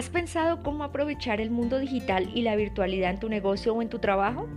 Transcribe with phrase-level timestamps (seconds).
[0.00, 3.90] ¿Has pensado cómo aprovechar el mundo digital y la virtualidad en tu negocio o en
[3.90, 4.48] tu trabajo?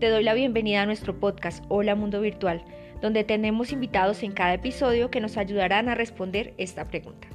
[0.00, 2.64] Te doy la bienvenida a nuestro podcast Hola Mundo Virtual,
[3.02, 7.28] donde tenemos invitados en cada episodio que nos ayudarán a responder esta pregunta.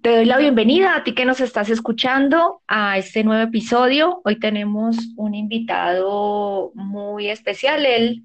[0.00, 4.20] Te doy la bienvenida a ti que nos estás escuchando a este nuevo episodio.
[4.24, 7.84] Hoy tenemos un invitado muy especial.
[7.84, 8.22] Él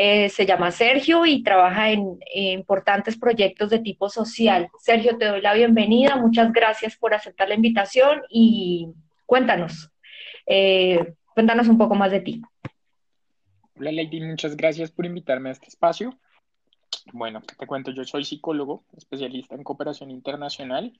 [0.00, 4.68] eh, se llama Sergio y trabaja en, importantes proyectos de tipo social.
[4.78, 6.14] Sergio, te doy la bienvenida.
[6.14, 8.92] Muchas gracias por aceptar la invitación y
[9.26, 9.90] cuéntanos,
[10.46, 12.40] eh, cuéntanos un poco más de ti.
[13.76, 16.16] Hola Lady, muchas gracias por invitarme a este espacio.
[17.12, 20.96] Bueno, te cuento, yo soy psicólogo, especialista en cooperación internacional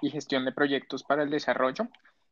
[0.00, 1.88] y gestión de proyectos para el desarrollo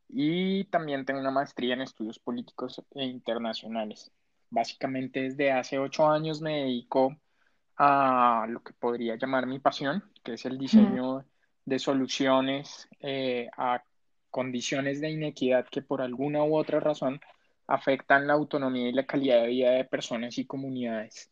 [0.08, 4.10] y también tengo una maestría en estudios políticos e internacionales.
[4.56, 7.14] Básicamente desde hace ocho años me dedico
[7.76, 11.26] a lo que podría llamar mi pasión, que es el diseño
[11.66, 13.84] de soluciones eh, a
[14.30, 17.20] condiciones de inequidad que por alguna u otra razón
[17.66, 21.30] afectan la autonomía y la calidad de vida de personas y comunidades.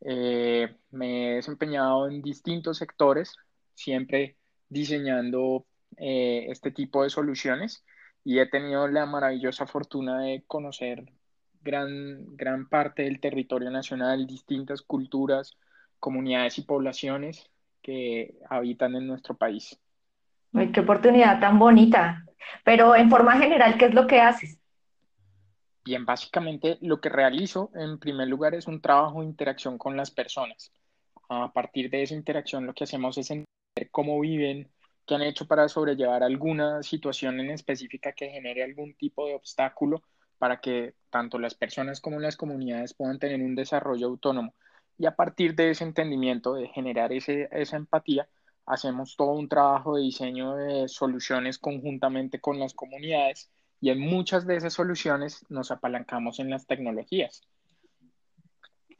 [0.00, 3.36] Eh, me he desempeñado en distintos sectores,
[3.74, 4.38] siempre
[4.68, 5.66] diseñando
[5.98, 7.84] eh, este tipo de soluciones
[8.24, 11.12] y he tenido la maravillosa fortuna de conocer
[11.60, 15.56] gran, gran parte del territorio nacional, distintas culturas,
[15.98, 17.50] comunidades y poblaciones
[17.82, 19.78] que habitan en nuestro país.
[20.54, 22.24] Ay, qué oportunidad tan bonita.
[22.64, 24.58] Pero en forma general, ¿qué es lo que haces?
[25.84, 30.10] Bien, básicamente lo que realizo en primer lugar es un trabajo de interacción con las
[30.10, 30.72] personas.
[31.28, 34.70] A partir de esa interacción lo que hacemos es entender cómo viven,
[35.06, 40.02] qué han hecho para sobrellevar alguna situación en específica que genere algún tipo de obstáculo
[40.40, 44.54] para que tanto las personas como las comunidades puedan tener un desarrollo autónomo.
[44.96, 48.26] Y a partir de ese entendimiento, de generar esa empatía,
[48.64, 53.50] hacemos todo un trabajo de diseño de soluciones conjuntamente con las comunidades
[53.82, 57.42] y en muchas de esas soluciones nos apalancamos en las tecnologías.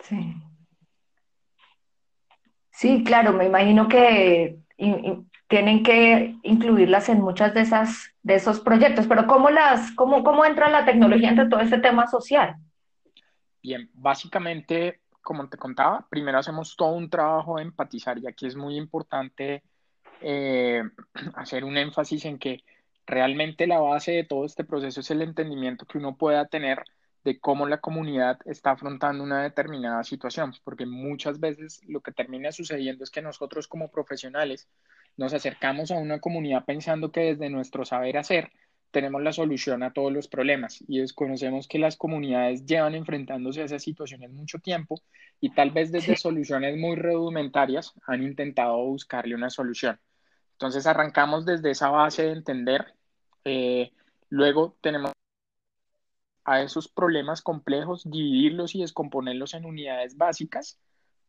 [0.01, 0.35] Sí.
[2.71, 4.59] Sí, claro, me imagino que
[5.51, 10.45] tienen que incluirlas en muchas de esas de esos proyectos, pero ¿cómo las cómo, cómo
[10.45, 12.55] entra la tecnología entre todo este tema social?
[13.61, 18.55] Bien, básicamente, como te contaba, primero hacemos todo un trabajo de empatizar y aquí es
[18.55, 19.65] muy importante
[20.21, 20.85] eh,
[21.35, 22.63] hacer un énfasis en que
[23.05, 26.85] realmente la base de todo este proceso es el entendimiento que uno pueda tener
[27.25, 32.53] de cómo la comunidad está afrontando una determinada situación, porque muchas veces lo que termina
[32.53, 34.69] sucediendo es que nosotros como profesionales
[35.17, 38.51] nos acercamos a una comunidad pensando que desde nuestro saber hacer
[38.91, 43.65] tenemos la solución a todos los problemas y desconocemos que las comunidades llevan enfrentándose a
[43.65, 45.01] esas situaciones mucho tiempo
[45.41, 50.01] y tal vez desde soluciones muy rudimentarias han intentado buscarle una solución.
[50.53, 52.95] Entonces arrancamos desde esa base de entender,
[53.45, 53.93] eh,
[54.29, 55.13] luego tenemos
[56.45, 60.79] a esos problemas complejos, dividirlos y descomponerlos en unidades básicas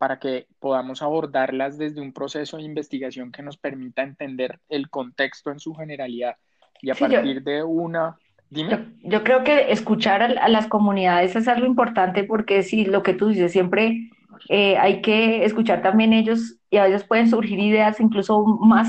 [0.02, 5.52] para que podamos abordarlas desde un proceso de investigación que nos permita entender el contexto
[5.52, 6.34] en su generalidad
[6.80, 8.16] y a partir de una...
[8.50, 8.96] Dime.
[9.04, 13.28] Yo, creo que escuchar a, las comunidades es algo importante porque si lo que tú
[13.28, 14.10] dices, siempre
[14.48, 18.88] eh, hay que escuchar también ellos y a veces pueden surgir ideas incluso más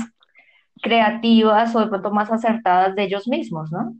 [0.82, 3.94] creativas o de pronto más acertadas de ellos mismos, ¿no?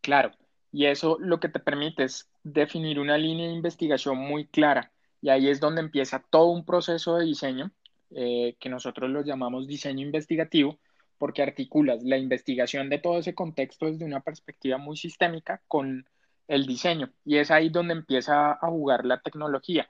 [0.00, 0.30] Claro,
[0.70, 4.92] y eso lo que te permite es definir una línea de investigación muy clara
[5.24, 7.70] y ahí es donde empieza todo un proceso de diseño
[8.10, 10.78] eh, que nosotros lo llamamos diseño investigativo,
[11.16, 16.06] porque articulas la investigación de todo ese contexto desde una perspectiva muy sistémica con
[16.46, 17.10] el diseño.
[17.24, 19.88] Y es ahí donde empieza a jugar la tecnología,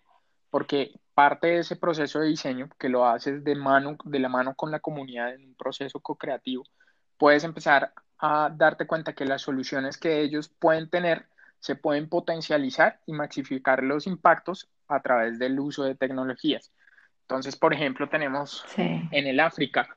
[0.51, 4.55] porque parte de ese proceso de diseño, que lo haces de, mano, de la mano
[4.55, 6.63] con la comunidad en un proceso co-creativo,
[7.19, 11.27] puedes empezar a darte cuenta que las soluciones que ellos pueden tener
[11.59, 16.73] se pueden potencializar y maxificar los impactos a través del uso de tecnologías.
[17.23, 19.89] Entonces, por ejemplo, tenemos en el África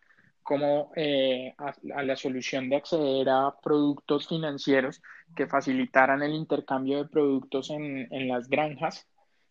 [0.44, 5.02] como eh, a, la solución de acceder a productos financieros
[5.36, 9.06] que facilitaran el intercambio de productos en, en las granjas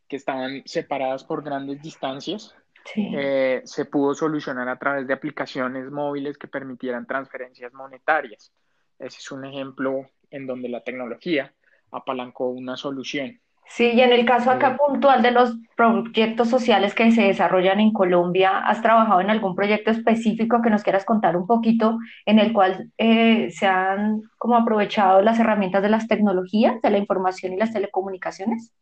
[0.08, 2.54] que estaban separadas por grandes distancias.
[2.94, 8.52] Eh, se pudo solucionar a través de aplicaciones móviles que permitieran transferencias monetarias.
[8.98, 11.52] Ese es un ejemplo en donde la tecnología
[11.90, 13.40] apalancó una solución.
[13.68, 17.92] Sí, y en el caso acá puntual de los proyectos sociales que se desarrollan en
[17.92, 22.52] Colombia, ¿has trabajado en algún proyecto específico que nos quieras contar un poquito en el
[22.52, 27.56] cual eh, se han como aprovechado las herramientas de las tecnologías, de la información y
[27.56, 28.72] las telecomunicaciones?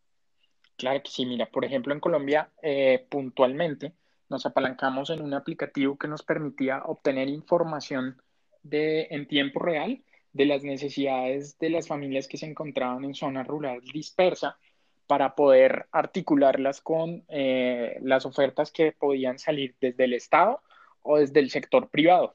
[0.77, 3.93] Claro que sí, mira, por ejemplo en Colombia eh, puntualmente
[4.29, 8.21] nos apalancamos en un aplicativo que nos permitía obtener información
[8.63, 10.03] de, en tiempo real
[10.33, 14.57] de las necesidades de las familias que se encontraban en zona rural dispersa
[15.07, 20.61] para poder articularlas con eh, las ofertas que podían salir desde el Estado
[21.01, 22.33] o desde el sector privado.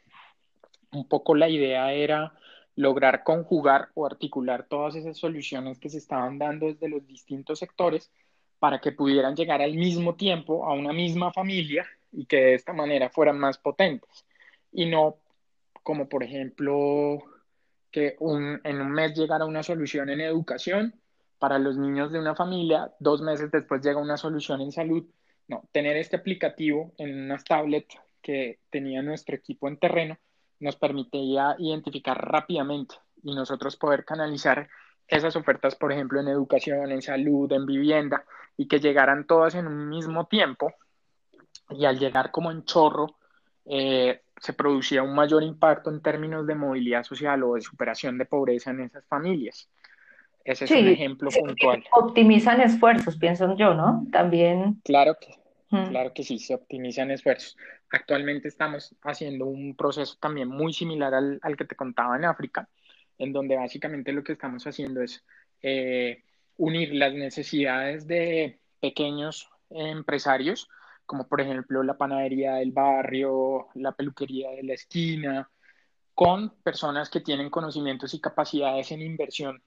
[0.93, 2.33] Un poco la idea era
[2.77, 8.11] lograr conjugar o articular todas esas soluciones que se estaban dando desde los distintos sectores
[8.59, 12.73] para que pudieran llegar al mismo tiempo a una misma familia y que de esta
[12.73, 14.25] manera fueran más potentes.
[14.73, 15.17] Y no
[15.83, 17.23] como por ejemplo
[17.91, 21.00] que en un mes llegara una solución en educación
[21.41, 25.05] para los niños de una familia, dos meses después llega una solución en salud.
[25.49, 30.19] No, tener este aplicativo en unas tablets que tenía nuestro equipo en terreno
[30.61, 34.69] nos permitía identificar rápidamente y nosotros poder canalizar
[35.09, 38.25] esas ofertas, por ejemplo, en educación, en salud, en vivienda,
[38.57, 40.73] y que llegaran todas en un mismo tiempo.
[41.71, 43.17] Y al llegar como en chorro,
[43.65, 48.27] eh, se producía un mayor impacto en términos de movilidad social o de superación de
[48.27, 49.69] pobreza en esas familias.
[50.45, 51.85] Ese es un ejemplo puntual.
[51.93, 54.07] Optimizan esfuerzos, pienso yo, ¿no?
[54.11, 54.81] También.
[54.85, 55.35] Claro que,
[55.69, 57.57] claro que sí, se optimizan esfuerzos.
[57.91, 62.69] Actualmente estamos haciendo un proceso también muy similar al, al que te contaba en África,
[63.19, 65.25] en donde básicamente lo que estamos haciendo es
[65.63, 66.23] eh,
[66.57, 70.69] unir las necesidades de pequeños empresarios,
[71.07, 75.51] como por ejemplo la panadería del barrio, la peluquería de la esquina,
[76.15, 79.63] con personas que tienen conocimientos y capacidades en inversión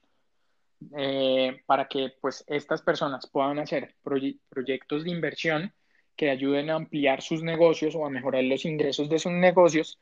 [0.96, 5.72] eh, para que pues estas personas puedan hacer proyectos de inversión
[6.16, 9.98] que ayuden a ampliar sus negocios o a mejorar los ingresos de sus negocios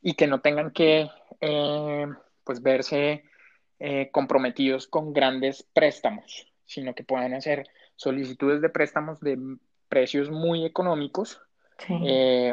[0.00, 1.08] y que no tengan que
[1.40, 2.06] eh,
[2.44, 3.24] pues verse
[3.78, 9.38] eh, comprometidos con grandes préstamos, sino que puedan hacer solicitudes de préstamos de
[9.88, 11.40] precios muy económicos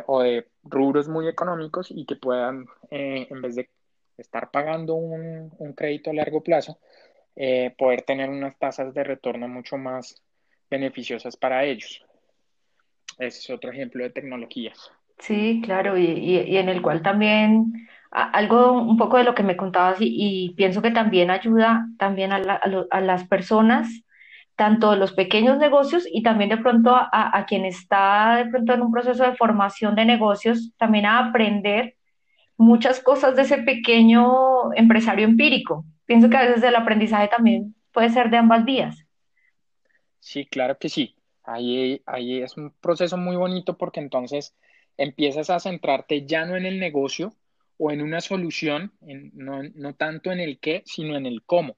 [0.07, 3.69] o de rubros muy económicos y que puedan, en vez de
[4.17, 6.79] estar pagando un, un crédito a largo plazo,
[7.41, 10.21] eh, poder tener unas tasas de retorno mucho más
[10.69, 12.05] beneficiosas para ellos.
[13.17, 14.91] Ese es otro ejemplo de tecnologías.
[15.19, 19.99] Sí, claro, y, en el cual también algo un poco de lo que me contabas
[20.01, 23.87] y, pienso que también ayuda también a, las personas,
[24.57, 28.81] tanto los pequeños negocios y también de pronto a, a, quien está de pronto en
[28.81, 31.95] un proceso de formación de negocios, también a aprender
[32.57, 38.09] muchas cosas de ese pequeño empresario empírico, pienso que a veces el aprendizaje también puede
[38.09, 39.05] ser de ambas vías.
[40.19, 41.15] Sí, claro que sí.
[41.43, 44.55] Ahí, ahí es un proceso muy bonito porque entonces
[44.97, 47.35] empiezas a centrarte ya no en el negocio
[47.77, 51.77] o en una solución, no, no, tanto en el qué, sino en el cómo.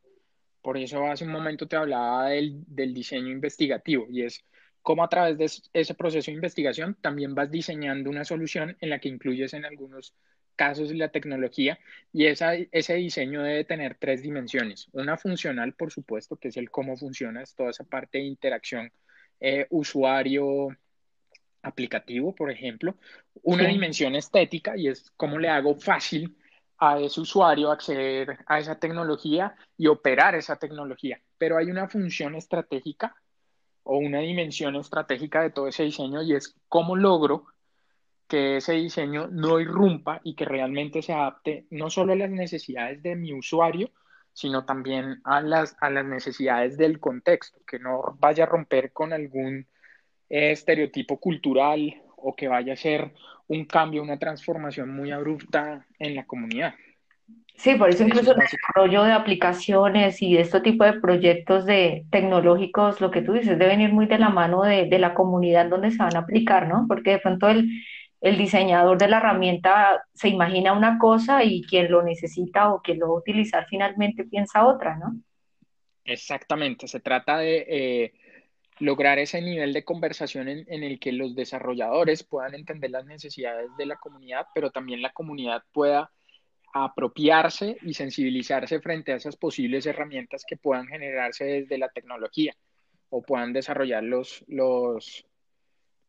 [0.61, 4.45] Por eso hace un momento te hablaba del, del diseño investigativo y es
[4.81, 8.99] cómo a través de ese proceso de investigación también vas diseñando una solución en la
[8.99, 10.15] que incluyes en algunos
[10.55, 11.79] casos y la tecnología
[12.13, 14.87] y esa, ese diseño debe tener tres dimensiones.
[14.93, 18.91] Una funcional, por supuesto, que es el cómo funciona, es toda esa parte de interacción
[19.39, 20.69] eh, usuario
[21.63, 22.95] aplicativo, por ejemplo.
[23.43, 26.37] Una dimensión estética y es cómo le hago fácil
[26.77, 31.21] a ese usuario acceder a esa tecnología y operar esa tecnología.
[31.37, 33.15] Pero hay una función estratégica
[33.83, 37.45] o una dimensión estratégica de todo ese diseño y es cómo logro
[38.31, 43.03] que ese diseño no irrumpa y que realmente se adapte no solo a las necesidades
[43.03, 43.91] de mi usuario,
[44.31, 49.11] sino también a las, a las necesidades del contexto, que no vaya a romper con
[49.11, 49.67] algún
[50.29, 53.11] eh, estereotipo cultural o que vaya a ser
[53.47, 56.73] un cambio, una transformación muy abrupta en la comunidad.
[57.57, 62.05] Sí, por eso incluso el desarrollo de aplicaciones y de este tipo de proyectos de
[62.11, 65.65] tecnológicos, lo que tú dices, deben ir muy de la mano de, de la comunidad
[65.65, 66.85] donde se van a aplicar, ¿no?
[66.87, 67.69] Porque de pronto el,
[68.21, 72.99] el diseñador de la herramienta se imagina una cosa y quien lo necesita o quien
[72.99, 75.19] lo va a utilizar finalmente piensa otra, ¿no?
[76.05, 78.13] Exactamente, se trata de eh,
[78.79, 83.69] lograr ese nivel de conversación en, en, el que los desarrolladores puedan entender las necesidades
[83.77, 86.11] de la comunidad, pero también la comunidad pueda
[86.73, 92.53] apropiarse y sensibilizarse frente a esas posibles herramientas que puedan generarse desde la tecnología
[93.09, 95.25] o puedan desarrollar los, los,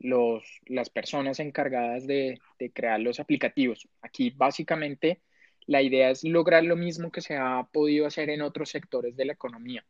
[0.02, 2.40] los, las personas encargadas de,
[2.74, 3.88] crear los aplicativos.
[4.02, 5.22] Aquí básicamente
[5.66, 9.24] la idea es lograr lo mismo que se ha podido hacer en otros sectores de
[9.24, 9.84] la economía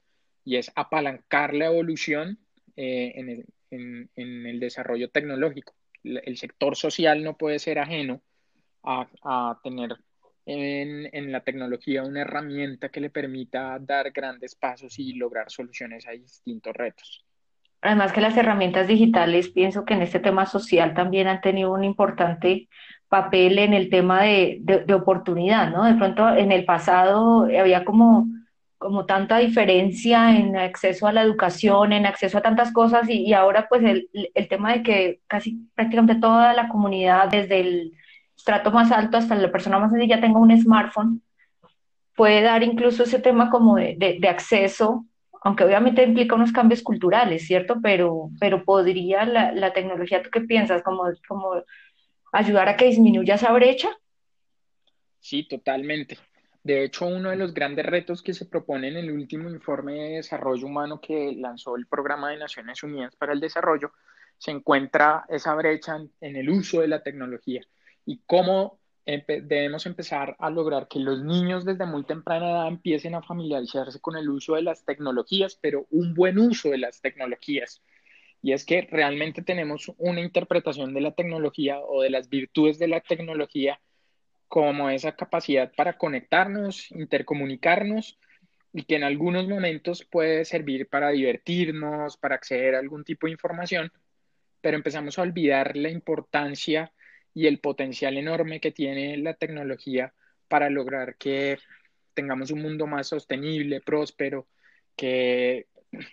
[0.45, 2.39] y es apalancar la evolución
[2.77, 3.13] eh,
[3.71, 5.75] en, el, desarrollo tecnológico.
[6.05, 8.23] El sector social no puede ser ajeno
[8.83, 9.97] a, tener
[10.45, 16.07] en, en, la tecnología una herramienta que le permita dar grandes pasos y lograr soluciones
[16.07, 17.25] a distintos retos.
[17.83, 21.83] Además que las herramientas digitales, pienso que en este tema social también han tenido un
[21.83, 22.69] importante
[23.09, 25.85] papel en el tema de, de, oportunidad, ¿no?
[25.85, 28.29] De pronto en el pasado había como,
[28.79, 33.67] como tanta diferencia en acceso a la educación, en acceso a tantas cosas y, ahora
[33.69, 37.93] pues el, el, tema de que casi prácticamente toda la comunidad, desde el
[38.37, 41.21] estrato más alto hasta la persona más sencilla tenga un smartphone,
[42.17, 45.05] puede dar incluso ese tema como de, de acceso
[45.45, 47.77] aunque obviamente implica unos cambios culturales, ¿cierto?
[47.83, 50.83] Pero, pero podría la, la tecnología, ¿tú qué piensas?
[50.83, 51.05] Como,
[52.33, 53.91] ayudar a que disminuya esa brecha.
[55.19, 56.19] Sí, totalmente.
[56.63, 60.17] De hecho, uno de los grandes retos que se propone en el último informe de
[60.17, 63.93] desarrollo humano que lanzó el Programa de Naciones Unidas para el Desarrollo,
[64.39, 67.63] se encuentra esa brecha en el uso de la tecnología
[68.07, 73.23] y cómo debemos empezar a lograr que los niños desde muy temprana edad empiecen a
[73.23, 77.83] familiarizarse con el uso de las tecnologías, pero un buen uso de las tecnologías.
[78.43, 82.89] Y es que realmente tenemos una interpretación de la tecnología o de las virtudes de
[82.89, 83.81] la tecnología
[84.49, 88.19] como esa capacidad para conectarnos, intercomunicarnos
[88.73, 93.33] y que en algunos momentos puede servir para divertirnos, para acceder a algún tipo de
[93.33, 93.93] información,
[94.61, 96.93] pero empezamos a olvidar la importancia
[97.35, 100.13] y el potencial enorme que tiene la tecnología
[100.49, 101.59] para lograr que
[102.15, 104.47] tengamos un mundo más sostenible, próspero,
[104.97, 105.67] que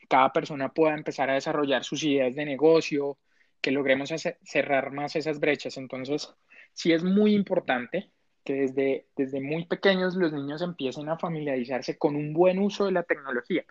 [0.07, 3.17] cada persona pueda empezar a desarrollar sus ideas de negocio,
[3.61, 5.77] que logremos cerrar más esas brechas.
[5.77, 6.33] Entonces,
[6.73, 8.11] sí es muy importante
[8.43, 12.93] que desde, desde muy pequeños los niños empiecen a familiarizarse con un buen uso de
[12.93, 13.65] la tecnología.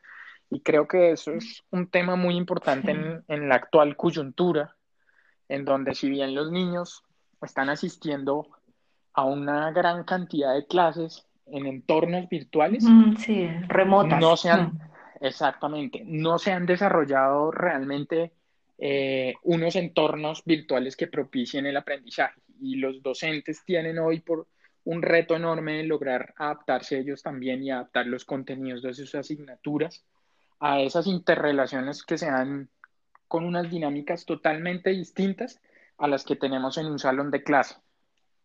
[0.50, 4.76] Y creo que eso es un tema muy importante en, en la actual coyuntura,
[5.48, 7.04] en donde si bien los niños
[7.42, 8.48] están asistiendo
[9.14, 12.84] a una gran cantidad de clases en entornos virtuales.
[12.84, 14.20] Mm, sí, remotas.
[14.20, 14.80] No se han, mm.
[15.20, 18.32] exactamente, no se han desarrollado realmente
[18.78, 22.40] eh, unos entornos virtuales que propicien el aprendizaje.
[22.60, 24.46] Y los docentes tienen hoy por
[24.84, 30.04] un reto enorme de lograr adaptarse ellos también y adaptar los contenidos de sus asignaturas
[30.60, 32.68] a esas interrelaciones que se dan
[33.26, 35.60] con unas dinámicas totalmente distintas
[35.98, 37.76] a las que tenemos en un salón de clase.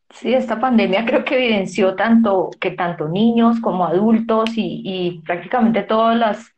[0.09, 6.17] Sí, esta pandemia creo que evidenció tanto que tanto niños como adultos y, prácticamente todas
[6.17, 6.53] las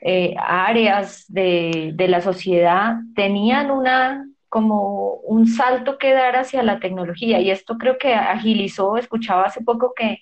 [0.00, 6.78] eh, áreas de, de, la sociedad tenían una como un salto que dar hacia la
[6.78, 10.20] tecnología y esto creo que agilizó, escuchaba hace poco que,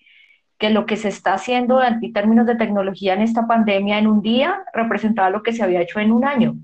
[0.56, 4.22] que lo que se está haciendo en términos de tecnología en esta pandemia en un
[4.22, 6.54] día representaba lo que se había hecho en un año.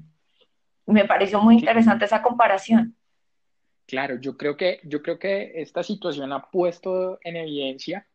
[0.86, 2.96] Me pareció muy interesante esa comparación.
[3.88, 8.06] Claro, yo creo que, yo creo que esta situación ha puesto en evidencia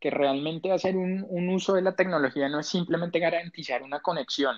[0.00, 4.56] que realmente hacer un, uso de la tecnología no es simplemente garantizar una conexión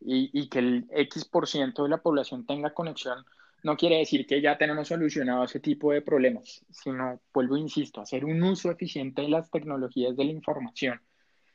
[0.00, 3.24] y, y, que el X por ciento de la población tenga conexión,
[3.62, 8.26] no quiere decir que ya tenemos solucionado ese tipo de problemas, sino, vuelvo, insisto, hacer
[8.26, 11.00] un uso eficiente de las tecnologías de la información,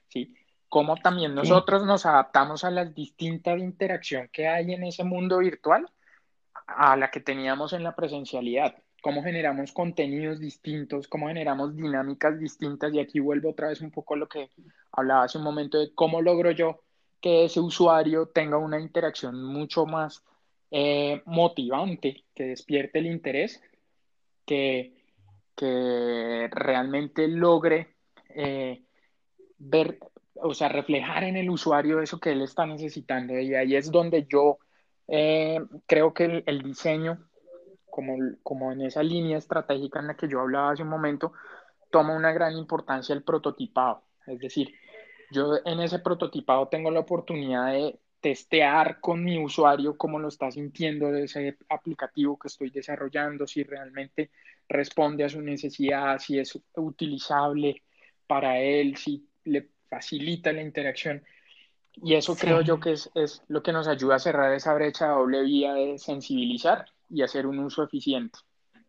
[0.07, 0.33] ¿sí?
[0.69, 5.87] Cómo también nosotros nos adaptamos a las distintas interacciones que hay en ese mundo virtual
[6.77, 8.75] a la que teníamos en la presencialidad.
[9.01, 12.93] Cómo generamos contenidos distintos, cómo generamos dinámicas distintas.
[12.93, 14.49] Y aquí vuelvo otra vez un poco a lo que
[14.91, 16.81] hablaba hace un momento de cómo logro yo
[17.21, 20.23] que ese usuario tenga una interacción mucho más
[20.71, 23.61] eh, motivante, que despierte el interés,
[24.45, 24.93] que,
[25.55, 27.95] que realmente logre
[28.29, 28.83] eh,
[29.57, 29.99] ver,
[30.35, 33.38] o sea, reflejar en el usuario eso que él está necesitando.
[33.38, 34.59] Y ahí es donde yo
[35.11, 37.27] eh, creo que el, diseño,
[37.89, 41.33] como, como en esa línea estratégica en la que yo hablaba hace un momento,
[41.89, 44.03] toma una gran importancia el prototipado.
[44.27, 44.73] Es decir,
[45.31, 50.51] yo en ese prototipado tengo la oportunidad de testear con mi usuario cómo lo está
[50.51, 54.31] sintiendo ese aplicativo que estoy desarrollando, si realmente
[54.67, 57.83] responde a su necesidad, si es utilizable
[58.27, 61.23] para él, si le facilita la interacción.
[61.96, 65.08] Y eso creo yo que es, es, lo que nos ayuda a cerrar esa brecha
[65.08, 68.39] doble vía de sensibilizar y hacer un uso eficiente.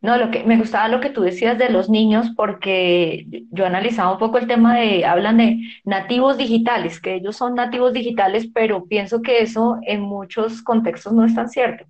[0.03, 4.13] No, lo que me gustaba lo que tú decías de los niños, porque yo analizaba
[4.13, 8.87] un poco el tema de, hablan de nativos digitales, que ellos son nativos digitales, pero
[8.87, 11.85] pienso que eso en muchos contextos no es tan cierto.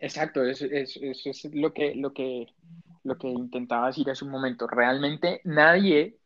[0.00, 2.48] Exacto, eso, es lo que, lo, que,
[3.04, 4.66] lo que intentaba decir hace un momento.
[4.66, 6.16] Realmente nadie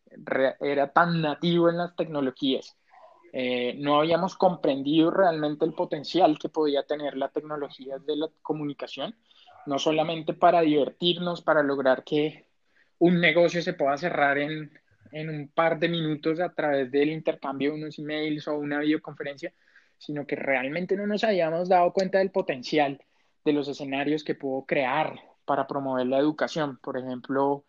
[0.60, 2.74] era tan nativo en las tecnologías
[3.32, 9.14] eh, no habíamos comprendido realmente el potencial que podía tener la tecnología de la comunicación,
[9.66, 12.46] no solamente para divertirnos, para lograr que
[12.98, 14.70] un negocio se pueda cerrar en,
[15.12, 19.52] en un par de minutos a través del intercambio de unos emails o una videoconferencia,
[19.98, 23.00] sino que realmente no nos habíamos dado cuenta del potencial
[23.44, 26.78] de los escenarios que puedo crear para promover la educación.
[26.78, 27.64] Por ejemplo,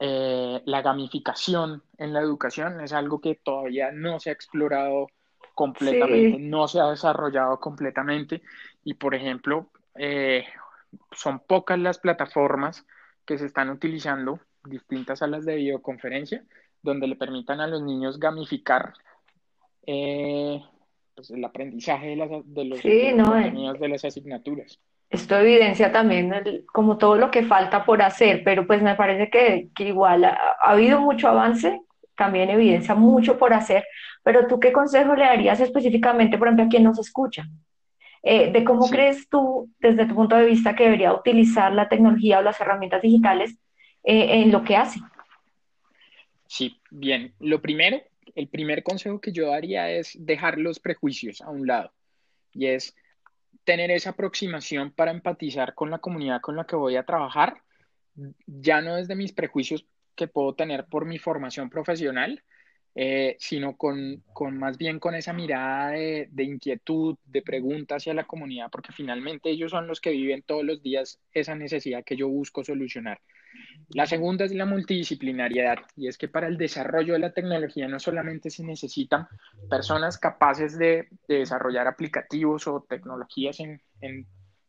[0.00, 5.08] eh, la gamificación en la educación es algo que todavía no se ha explorado
[5.54, 8.42] completamente, no se ha desarrollado completamente.
[8.84, 10.44] Y, por ejemplo, eh,
[11.12, 12.86] son pocas las plataformas
[13.24, 16.44] que se están utilizando, distintas a las de videoconferencia,
[16.82, 18.94] donde le permitan a los niños gamificar
[19.84, 20.62] eh,
[21.14, 24.78] pues, el aprendizaje de, las, de los, contenidos de las asignaturas.
[25.10, 26.32] Esto evidencia también
[26.66, 31.00] como todo lo que falta por hacer, pero pues me parece que, igual ha, habido
[31.00, 31.80] mucho avance,
[32.14, 33.84] también evidencia mucho por hacer,
[34.22, 37.46] pero tú qué consejo le darías específicamente, por ejemplo, a quien nos escucha?
[38.22, 42.40] Eh, de cómo crees tú, desde tu punto de vista, que debería utilizar la tecnología
[42.40, 43.56] o las herramientas digitales
[44.02, 45.00] eh, en lo que hace.
[46.46, 47.32] Sí, bien.
[47.38, 48.02] Lo primero,
[48.34, 51.92] el primer consejo que yo daría es dejar los prejuicios a un lado
[52.52, 52.94] y es
[53.64, 57.62] tener esa aproximación para empatizar con la comunidad con la que voy a trabajar,
[58.46, 62.42] ya no desde mis prejuicios que puedo tener por mi formación profesional,
[63.00, 64.24] eh, sino con,
[64.54, 69.50] más bien con esa mirada de, de, inquietud, de pregunta hacia la comunidad, porque finalmente
[69.50, 73.20] ellos son los que viven todos los días esa necesidad que yo busco solucionar.
[73.90, 78.00] La segunda es la multidisciplinariedad y es que para el desarrollo de la tecnología no
[78.00, 79.28] solamente se necesitan
[79.70, 83.80] personas capaces de, desarrollar aplicativos o tecnologías en,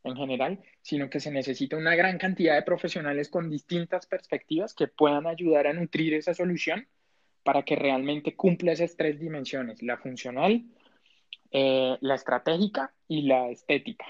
[0.03, 5.25] general, sino que se necesita una gran cantidad de profesionales con distintas perspectivas que puedan
[5.25, 6.88] ayudar a nutrir esa solución
[7.43, 10.63] para que realmente cumpla esas tres dimensiones, la funcional,
[11.51, 14.05] eh, la estratégica y la estética.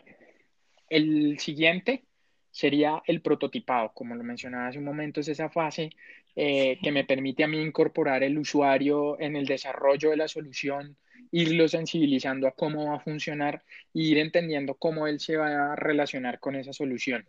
[0.89, 2.03] El siguiente
[2.51, 3.91] sería el prototipado.
[3.93, 5.91] Como lo mencionaba hace un momento, es esa fase
[6.35, 10.97] eh, que me permite a mí incorporar el usuario en el desarrollo de la solución,
[11.31, 15.75] irlo sensibilizando a cómo va a funcionar e ir entendiendo cómo él se va a
[15.75, 17.25] relacionar con esa solución.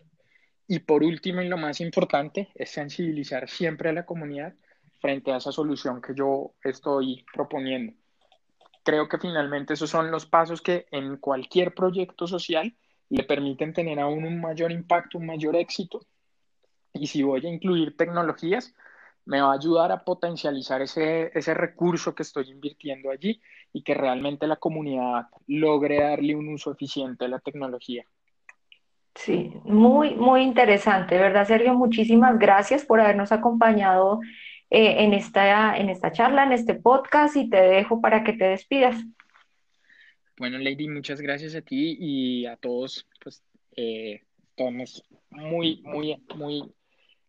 [0.67, 4.55] Y por último, y lo más importante, es sensibilizar siempre a la comunidad
[5.01, 7.95] frente a esa solución que yo estoy proponiendo.
[8.85, 12.75] Creo que finalmente esos son los pasos que en cualquier proyecto social
[13.09, 16.01] le permiten tener aún un mayor impacto, un mayor éxito.
[16.93, 18.75] Y si voy a incluir tecnologías,
[19.27, 23.41] me va a ayudar a potencializar ese, ese recurso que estoy invirtiendo allí
[23.73, 28.05] y que realmente la comunidad logre darle un uso eficiente a la tecnología.
[29.15, 31.75] Sí, muy, muy interesante, ¿verdad, Sergio?
[31.75, 34.21] Muchísimas gracias por habernos acompañado
[34.71, 38.45] eh, en, esta, en esta charla, en este podcast y te dejo para que te
[38.45, 38.97] despidas.
[40.39, 43.07] Bueno, Lady, muchas gracias a ti y a todos.
[43.23, 43.43] Pues
[43.77, 46.73] eh, estamos muy, muy, muy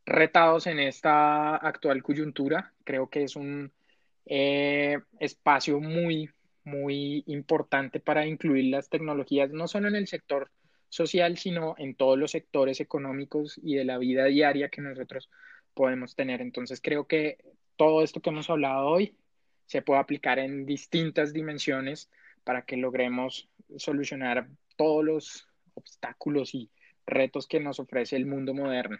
[0.05, 2.73] retados en esta actual coyuntura.
[2.83, 3.71] Creo que es un
[4.25, 6.29] eh, espacio muy,
[6.63, 10.51] muy importante para incluir las tecnologías, no solo en el sector
[10.89, 15.29] social, sino en todos los sectores económicos y de la vida diaria que nosotros
[15.73, 16.41] podemos tener.
[16.41, 17.37] Entonces, creo que
[17.75, 19.15] todo esto que hemos hablado hoy
[19.65, 22.09] se puede aplicar en distintas dimensiones
[22.43, 26.69] para que logremos solucionar todos los obstáculos y
[27.05, 28.97] retos que nos ofrece el mundo moderno.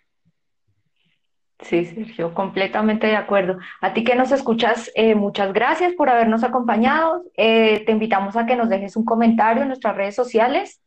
[1.60, 3.60] Sí, Sergio, completamente de acuerdo.
[3.81, 7.23] A ti que nos escuchas, eh, muchas gracias por habernos acompañado.
[7.38, 10.81] Eh, te invitamos a que nos dejes un comentario en nuestras redes sociales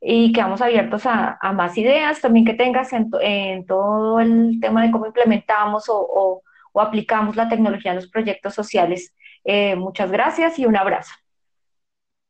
[0.00, 5.06] y quedamos abiertos a, más ideas también que tengas en, todo el tema de cómo
[5.06, 6.42] implementamos o,
[6.74, 9.14] aplicamos la tecnología en los proyectos sociales.
[9.44, 11.12] Eh, muchas gracias y un abrazo.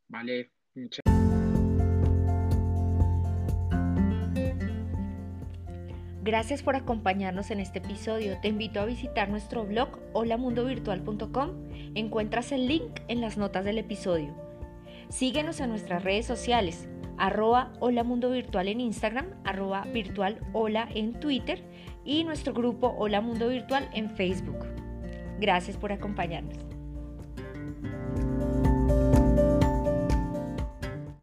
[0.09, 1.01] Vale, muchas
[6.23, 8.39] Gracias por acompañarnos en este episodio.
[8.41, 11.51] Te invito a visitar nuestro blog holamundovirtual.com.
[11.95, 14.50] Encuentras el link en las notas del episodio.
[15.11, 21.19] Síguenos en nuestras redes sociales, arroba Hola Mundo Virtual en Instagram, arroba Virtual Hola en
[21.19, 21.65] Twitter
[22.05, 24.65] y nuestro grupo Hola Mundo Virtual en Facebook.
[25.41, 26.57] Gracias por acompañarnos.